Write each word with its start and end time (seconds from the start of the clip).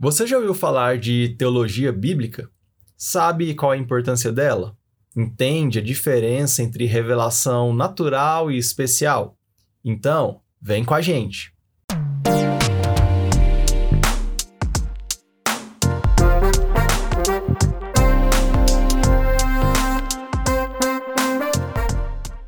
Você 0.00 0.28
já 0.28 0.36
ouviu 0.36 0.54
falar 0.54 0.96
de 0.96 1.30
teologia 1.30 1.92
bíblica? 1.92 2.48
Sabe 2.96 3.52
qual 3.56 3.72
a 3.72 3.76
importância 3.76 4.30
dela? 4.30 4.76
Entende 5.16 5.80
a 5.80 5.82
diferença 5.82 6.62
entre 6.62 6.84
revelação 6.84 7.74
natural 7.74 8.48
e 8.48 8.56
especial? 8.56 9.36
Então, 9.84 10.40
vem 10.62 10.84
com 10.84 10.94
a 10.94 11.00
gente! 11.00 11.52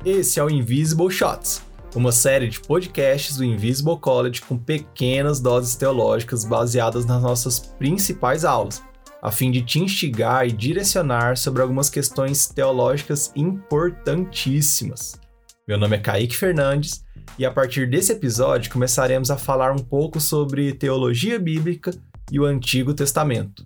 Esse 0.05 0.39
é 0.39 0.43
o 0.43 0.49
Invisible 0.49 1.11
Shots 1.11 1.61
uma 1.95 2.11
série 2.11 2.47
de 2.47 2.59
podcasts 2.59 3.37
do 3.37 3.43
Invisible 3.43 3.97
College 3.97 4.41
com 4.41 4.57
pequenas 4.57 5.39
doses 5.39 5.75
teológicas 5.75 6.45
baseadas 6.45 7.05
nas 7.05 7.21
nossas 7.21 7.59
principais 7.59 8.45
aulas, 8.45 8.81
a 9.21 9.31
fim 9.31 9.51
de 9.51 9.61
te 9.61 9.79
instigar 9.79 10.47
e 10.47 10.51
direcionar 10.51 11.37
sobre 11.37 11.61
algumas 11.61 11.89
questões 11.89 12.47
teológicas 12.47 13.31
importantíssimas. 13.35 15.19
Meu 15.67 15.77
nome 15.77 15.97
é 15.97 15.99
Kaique 15.99 16.35
Fernandes 16.35 17.03
e 17.37 17.45
a 17.45 17.51
partir 17.51 17.89
desse 17.89 18.13
episódio 18.13 18.71
começaremos 18.71 19.29
a 19.29 19.37
falar 19.37 19.71
um 19.71 19.79
pouco 19.79 20.19
sobre 20.19 20.73
teologia 20.73 21.37
bíblica 21.37 21.91
e 22.31 22.39
o 22.39 22.45
Antigo 22.45 22.93
Testamento. 22.93 23.65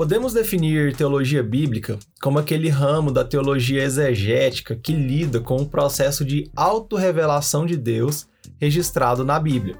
Podemos 0.00 0.32
definir 0.32 0.96
teologia 0.96 1.42
bíblica 1.42 1.98
como 2.22 2.38
aquele 2.38 2.70
ramo 2.70 3.12
da 3.12 3.22
teologia 3.22 3.82
exegética 3.82 4.74
que 4.74 4.94
lida 4.94 5.40
com 5.40 5.56
o 5.56 5.68
processo 5.68 6.24
de 6.24 6.50
autorrevelação 6.56 7.66
de 7.66 7.76
Deus 7.76 8.26
registrado 8.58 9.26
na 9.26 9.38
Bíblia. 9.38 9.76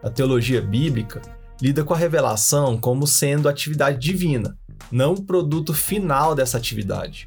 A 0.00 0.08
teologia 0.08 0.62
bíblica 0.62 1.20
lida 1.60 1.82
com 1.82 1.92
a 1.92 1.96
revelação 1.96 2.78
como 2.78 3.04
sendo 3.04 3.48
atividade 3.48 3.98
divina, 3.98 4.56
não 4.92 5.14
o 5.14 5.24
produto 5.24 5.74
final 5.74 6.36
dessa 6.36 6.56
atividade. 6.56 7.26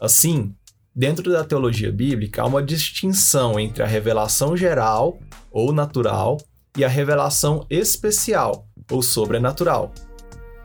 Assim, 0.00 0.54
dentro 0.96 1.30
da 1.30 1.44
teologia 1.44 1.92
bíblica 1.92 2.40
há 2.40 2.46
uma 2.46 2.62
distinção 2.62 3.60
entre 3.60 3.82
a 3.82 3.86
revelação 3.86 4.56
geral 4.56 5.18
ou 5.50 5.70
natural 5.70 6.38
e 6.78 6.82
a 6.82 6.88
revelação 6.88 7.66
especial 7.68 8.66
ou 8.90 9.02
sobrenatural. 9.02 9.92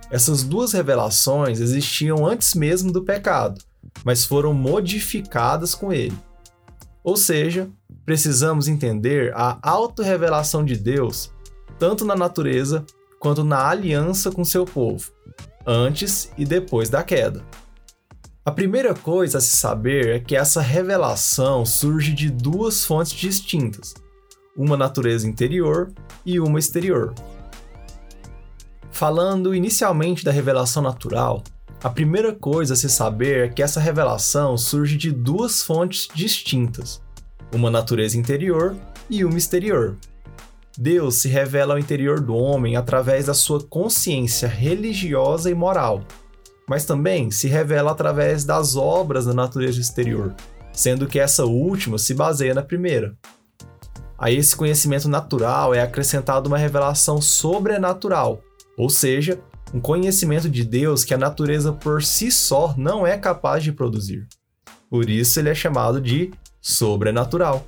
Essas 0.09 0.43
duas 0.43 0.71
revelações 0.71 1.59
existiam 1.59 2.25
antes 2.25 2.53
mesmo 2.53 2.91
do 2.91 3.03
pecado, 3.03 3.61
mas 4.03 4.25
foram 4.25 4.53
modificadas 4.53 5.75
com 5.75 5.91
ele. 5.91 6.17
Ou 7.03 7.17
seja, 7.17 7.69
precisamos 8.05 8.67
entender 8.67 9.33
a 9.35 9.57
autorrevelação 9.61 10.63
de 10.63 10.75
Deus 10.75 11.31
tanto 11.77 12.05
na 12.05 12.15
natureza 12.15 12.85
quanto 13.19 13.43
na 13.43 13.67
aliança 13.67 14.31
com 14.31 14.43
seu 14.43 14.65
povo, 14.65 15.11
antes 15.65 16.31
e 16.37 16.45
depois 16.45 16.89
da 16.89 17.03
queda. 17.03 17.43
A 18.45 18.51
primeira 18.51 18.95
coisa 18.95 19.39
a 19.39 19.41
se 19.41 19.57
saber 19.57 20.07
é 20.07 20.19
que 20.19 20.35
essa 20.35 20.61
revelação 20.61 21.65
surge 21.65 22.13
de 22.13 22.29
duas 22.29 22.85
fontes 22.85 23.11
distintas, 23.11 23.93
uma 24.55 24.77
natureza 24.77 25.27
interior 25.27 25.91
e 26.25 26.39
uma 26.39 26.57
exterior. 26.57 27.13
Falando 28.97 29.53
inicialmente 29.53 30.25
da 30.25 30.31
revelação 30.31 30.81
natural, 30.81 31.43
a 31.83 31.87
primeira 31.87 32.33
coisa 32.33 32.73
a 32.73 32.75
se 32.75 32.89
saber 32.89 33.45
é 33.45 33.47
que 33.47 33.61
essa 33.61 33.79
revelação 33.79 34.57
surge 34.57 34.97
de 34.97 35.11
duas 35.11 35.61
fontes 35.61 36.07
distintas, 36.15 36.99
uma 37.53 37.69
natureza 37.69 38.17
interior 38.17 38.75
e 39.07 39.23
uma 39.23 39.37
exterior. 39.37 39.97
Deus 40.75 41.17
se 41.17 41.27
revela 41.27 41.75
ao 41.75 41.79
interior 41.79 42.19
do 42.19 42.35
homem 42.35 42.75
através 42.75 43.27
da 43.27 43.35
sua 43.35 43.63
consciência 43.63 44.47
religiosa 44.47 45.51
e 45.51 45.53
moral, 45.53 46.01
mas 46.67 46.83
também 46.83 47.29
se 47.29 47.47
revela 47.47 47.91
através 47.91 48.45
das 48.45 48.75
obras 48.75 49.27
da 49.27 49.33
natureza 49.35 49.79
exterior, 49.79 50.33
sendo 50.73 51.05
que 51.05 51.19
essa 51.19 51.45
última 51.45 51.99
se 51.99 52.15
baseia 52.15 52.55
na 52.55 52.63
primeira. 52.63 53.15
A 54.17 54.31
esse 54.31 54.55
conhecimento 54.55 55.07
natural 55.07 55.75
é 55.75 55.83
acrescentada 55.83 56.47
uma 56.47 56.57
revelação 56.57 57.21
sobrenatural, 57.21 58.41
ou 58.77 58.89
seja, 58.89 59.41
um 59.73 59.81
conhecimento 59.81 60.47
de 60.47 60.63
Deus 60.63 61.03
que 61.03 61.13
a 61.13 61.17
natureza 61.17 61.73
por 61.73 62.03
si 62.03 62.31
só 62.31 62.75
não 62.77 63.05
é 63.05 63.17
capaz 63.17 63.63
de 63.63 63.71
produzir. 63.71 64.27
Por 64.89 65.09
isso 65.09 65.39
ele 65.39 65.49
é 65.49 65.55
chamado 65.55 65.99
de 65.99 66.31
sobrenatural. 66.61 67.65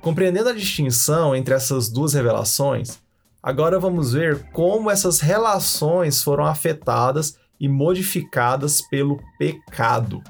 Compreendendo 0.00 0.48
a 0.48 0.54
distinção 0.54 1.36
entre 1.36 1.54
essas 1.54 1.88
duas 1.88 2.14
revelações, 2.14 2.98
agora 3.42 3.78
vamos 3.78 4.12
ver 4.12 4.50
como 4.52 4.90
essas 4.90 5.20
relações 5.20 6.22
foram 6.22 6.44
afetadas 6.44 7.36
e 7.60 7.68
modificadas 7.68 8.80
pelo 8.88 9.20
pecado. 9.38 10.22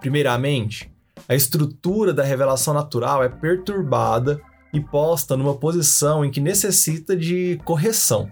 Primeiramente, 0.00 0.92
a 1.28 1.34
estrutura 1.34 2.12
da 2.12 2.22
revelação 2.22 2.74
natural 2.74 3.22
é 3.22 3.28
perturbada 3.28 4.40
e 4.72 4.80
posta 4.80 5.36
numa 5.36 5.54
posição 5.54 6.24
em 6.24 6.30
que 6.30 6.40
necessita 6.40 7.16
de 7.16 7.60
correção. 7.64 8.28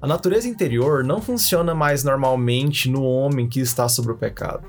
A 0.00 0.06
natureza 0.06 0.48
interior 0.48 1.04
não 1.04 1.20
funciona 1.20 1.74
mais 1.74 2.04
normalmente 2.04 2.88
no 2.88 3.02
homem 3.02 3.48
que 3.48 3.60
está 3.60 3.88
sob 3.88 4.10
o 4.10 4.16
pecado. 4.16 4.66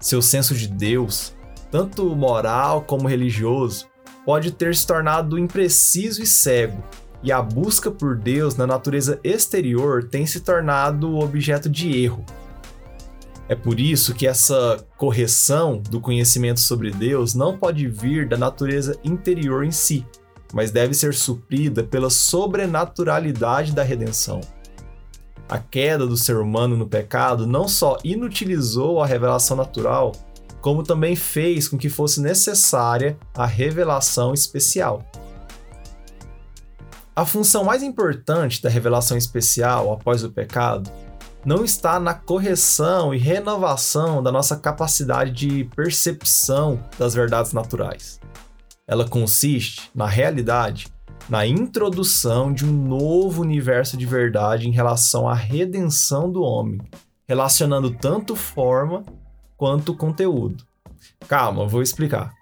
Seu 0.00 0.20
senso 0.20 0.54
de 0.54 0.68
Deus, 0.68 1.34
tanto 1.70 2.04
moral 2.14 2.82
como 2.82 3.08
religioso, 3.08 3.86
pode 4.24 4.52
ter 4.52 4.74
se 4.76 4.86
tornado 4.86 5.38
impreciso 5.38 6.22
e 6.22 6.26
cego, 6.26 6.82
e 7.22 7.32
a 7.32 7.40
busca 7.40 7.90
por 7.90 8.16
Deus 8.16 8.56
na 8.56 8.66
natureza 8.66 9.18
exterior 9.24 10.04
tem 10.04 10.26
se 10.26 10.40
tornado 10.40 11.16
objeto 11.18 11.68
de 11.68 12.02
erro. 12.04 12.24
É 13.48 13.54
por 13.54 13.80
isso 13.80 14.14
que 14.14 14.26
essa 14.26 14.86
correção 14.98 15.78
do 15.78 15.98
conhecimento 15.98 16.60
sobre 16.60 16.90
Deus 16.90 17.34
não 17.34 17.56
pode 17.56 17.88
vir 17.88 18.28
da 18.28 18.36
natureza 18.36 18.98
interior 19.02 19.64
em 19.64 19.70
si, 19.70 20.06
mas 20.52 20.70
deve 20.70 20.94
ser 20.94 21.14
suprida 21.14 21.82
pela 21.82 22.10
sobrenaturalidade 22.10 23.72
da 23.72 23.82
redenção. 23.82 24.40
A 25.48 25.58
queda 25.58 26.06
do 26.06 26.16
ser 26.16 26.36
humano 26.36 26.76
no 26.76 26.86
pecado 26.86 27.46
não 27.46 27.66
só 27.66 27.96
inutilizou 28.04 29.02
a 29.02 29.06
revelação 29.06 29.56
natural, 29.56 30.12
como 30.60 30.82
também 30.82 31.16
fez 31.16 31.68
com 31.68 31.78
que 31.78 31.88
fosse 31.88 32.20
necessária 32.20 33.18
a 33.34 33.46
revelação 33.46 34.34
especial. 34.34 35.04
A 37.16 37.24
função 37.24 37.64
mais 37.64 37.82
importante 37.82 38.62
da 38.62 38.68
revelação 38.68 39.16
especial 39.16 39.92
após 39.92 40.22
o 40.22 40.30
pecado 40.30 40.90
não 41.44 41.64
está 41.64 41.98
na 41.98 42.14
correção 42.14 43.14
e 43.14 43.18
renovação 43.18 44.22
da 44.22 44.30
nossa 44.30 44.56
capacidade 44.56 45.32
de 45.32 45.64
percepção 45.74 46.78
das 46.98 47.14
verdades 47.14 47.52
naturais. 47.52 48.20
Ela 48.88 49.06
consiste, 49.06 49.90
na 49.94 50.06
realidade, 50.06 50.88
na 51.28 51.46
introdução 51.46 52.50
de 52.50 52.64
um 52.64 52.72
novo 52.72 53.42
universo 53.42 53.98
de 53.98 54.06
verdade 54.06 54.66
em 54.66 54.72
relação 54.72 55.28
à 55.28 55.34
redenção 55.34 56.32
do 56.32 56.42
homem, 56.42 56.80
relacionando 57.28 57.90
tanto 57.90 58.34
forma 58.34 59.04
quanto 59.58 59.94
conteúdo. 59.94 60.64
Calma, 61.28 61.66
vou 61.66 61.82
explicar. 61.82 62.32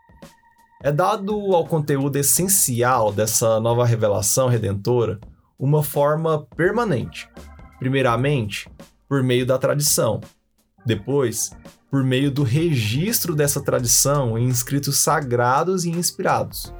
É 0.80 0.92
dado 0.92 1.34
ao 1.52 1.66
conteúdo 1.66 2.16
essencial 2.16 3.12
dessa 3.12 3.58
nova 3.58 3.84
revelação 3.84 4.46
redentora 4.46 5.18
uma 5.58 5.82
forma 5.82 6.46
permanente. 6.54 7.28
Primeiramente, 7.80 8.70
por 9.08 9.22
meio 9.22 9.44
da 9.44 9.58
tradição. 9.58 10.20
Depois, 10.84 11.50
por 11.90 12.02
meio 12.02 12.30
do 12.30 12.42
registro 12.42 13.34
dessa 13.34 13.60
tradição 13.60 14.36
em 14.36 14.48
escritos 14.48 15.00
sagrados 15.00 15.84
e 15.84 15.90
inspirados. 15.90 16.72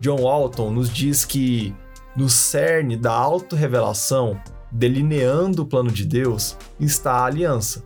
John 0.00 0.20
Walton 0.22 0.70
nos 0.70 0.90
diz 0.90 1.24
que, 1.24 1.74
no 2.14 2.28
cerne 2.28 2.96
da 2.96 3.12
autorrevelação, 3.12 4.38
delineando 4.70 5.62
o 5.62 5.66
plano 5.66 5.90
de 5.90 6.04
Deus, 6.04 6.56
está 6.78 7.12
a 7.12 7.24
aliança. 7.24 7.82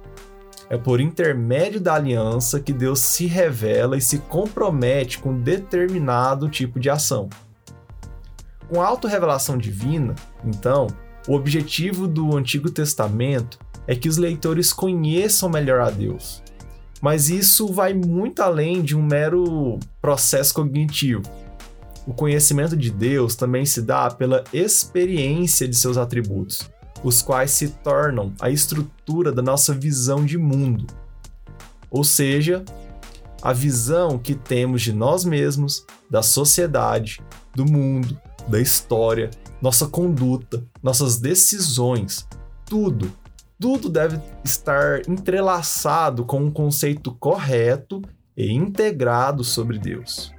É 0.69 0.77
por 0.77 1.01
intermédio 1.01 1.81
da 1.81 1.95
aliança 1.95 2.61
que 2.61 2.73
Deus 2.73 3.01
se 3.01 3.27
revela 3.27 3.97
e 3.97 4.01
se 4.01 4.19
compromete 4.19 5.19
com 5.19 5.41
determinado 5.41 6.49
tipo 6.49 6.79
de 6.79 6.91
ação. 6.91 7.29
Com 8.69 8.81
a 8.81 8.87
autorrevelação 8.87 9.59
divina, 9.59 10.15
então, 10.45 10.87
o 11.27 11.35
objetivo 11.35 12.07
do 12.07 12.37
Antigo 12.37 12.71
Testamento 12.71 13.59
é 13.91 13.97
que 13.97 14.09
os 14.09 14.17
leitores 14.17 14.73
conheçam 14.73 15.51
melhor 15.51 15.81
a 15.81 15.91
Deus. 15.91 16.45
Mas 17.03 17.29
isso 17.29 17.67
vai 17.73 17.93
muito 17.93 18.41
além 18.41 18.83
de 18.83 18.97
um 18.97 19.03
mero 19.03 19.81
processo 20.01 20.55
cognitivo. 20.55 21.23
O 22.07 22.15
conhecimento 22.15 22.77
de 22.77 22.89
Deus 22.89 23.35
também 23.35 23.67
se 23.67 23.83
dá 23.83 24.09
pela 24.09 24.45
experiência 24.53 25.67
de 25.67 25.75
seus 25.75 25.97
atributos, 25.97 26.71
os 27.03 27.21
quais 27.21 27.51
se 27.51 27.67
tornam 27.67 28.33
a 28.41 28.49
estrutura 28.49 29.33
da 29.33 29.43
nossa 29.43 29.75
visão 29.75 30.25
de 30.25 30.39
mundo. 30.39 30.87
Ou 31.91 32.05
seja, 32.05 32.65
a 33.43 33.53
visão 33.53 34.21
que 34.21 34.37
temos 34.37 34.83
de 34.83 34.93
nós 34.93 35.25
mesmos, 35.25 35.85
da 36.09 36.23
sociedade, 36.23 37.21
do 37.57 37.67
mundo, 37.67 38.17
da 38.47 38.61
história, 38.61 39.31
nossa 39.61 39.89
conduta, 39.89 40.65
nossas 40.81 41.19
decisões, 41.19 42.25
tudo, 42.65 43.13
tudo 43.61 43.91
deve 43.91 44.19
estar 44.43 45.07
entrelaçado 45.07 46.25
com 46.25 46.43
um 46.43 46.51
conceito 46.51 47.13
correto 47.13 48.01
e 48.35 48.51
integrado 48.51 49.45
sobre 49.45 49.79
Deus. 49.79 50.33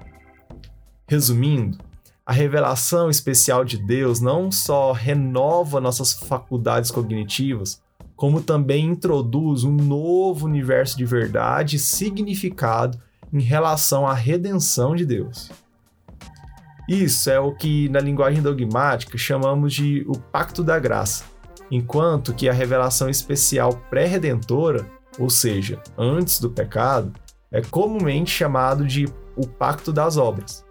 Resumindo, 1.07 1.77
a 2.25 2.33
revelação 2.33 3.11
especial 3.11 3.63
de 3.63 3.77
Deus 3.77 4.19
não 4.19 4.51
só 4.51 4.91
renova 4.91 5.79
nossas 5.79 6.13
faculdades 6.13 6.89
cognitivas, 6.89 7.79
como 8.15 8.41
também 8.41 8.85
introduz 8.85 9.63
um 9.63 9.75
novo 9.75 10.47
universo 10.47 10.97
de 10.97 11.05
verdade 11.05 11.75
e 11.75 11.79
significado 11.79 12.99
em 13.31 13.41
relação 13.41 14.07
à 14.07 14.13
redenção 14.13 14.95
de 14.95 15.05
Deus. 15.05 15.51
Isso 16.89 17.29
é 17.29 17.39
o 17.39 17.53
que 17.53 17.87
na 17.89 17.99
linguagem 17.99 18.41
dogmática 18.41 19.17
chamamos 19.17 19.73
de 19.73 20.03
o 20.07 20.17
pacto 20.17 20.63
da 20.63 20.79
graça, 20.79 21.23
enquanto 21.71 22.33
que 22.33 22.49
a 22.49 22.53
revelação 22.53 23.09
especial 23.09 23.73
pré-redentora, 23.89 24.85
ou 25.17 25.29
seja, 25.29 25.81
antes 25.97 26.39
do 26.39 26.49
pecado, 26.49 27.13
é 27.49 27.61
comumente 27.61 28.29
chamado 28.29 28.85
de 28.85 29.07
o 29.35 29.47
pacto 29.47 29.93
das 29.93 30.17
obras. 30.17 30.65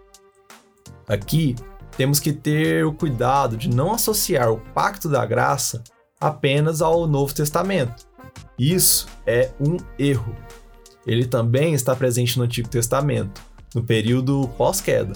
Aqui, 1.09 1.57
temos 1.97 2.21
que 2.21 2.33
ter 2.33 2.85
o 2.85 2.93
cuidado 2.93 3.57
de 3.57 3.69
não 3.69 3.93
associar 3.93 4.51
o 4.53 4.61
pacto 4.73 5.09
da 5.09 5.25
graça 5.27 5.83
apenas 6.21 6.81
ao 6.81 7.07
Novo 7.07 7.35
Testamento. 7.35 8.07
Isso 8.59 9.09
é 9.27 9.51
um 9.59 9.79
erro. 9.99 10.37
Ele 11.07 11.27
também 11.27 11.75
está 11.75 11.97
presente 11.97 12.39
no 12.39 12.45
Antigo 12.45 12.69
Testamento, 12.69 13.41
no 13.75 13.83
período 13.83 14.49
pós-queda. 14.57 15.15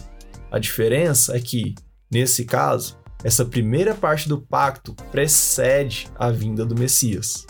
A 0.50 0.58
diferença 0.58 1.36
é 1.36 1.40
que, 1.40 1.74
nesse 2.10 2.44
caso, 2.44 2.96
essa 3.24 3.44
primeira 3.44 3.94
parte 3.94 4.28
do 4.28 4.38
pacto 4.38 4.94
precede 5.10 6.06
a 6.14 6.30
vinda 6.30 6.64
do 6.64 6.78
Messias. 6.78 7.46